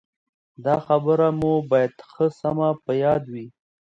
[0.65, 3.45] دا خبره مو باید ښه سمه په یاد وي.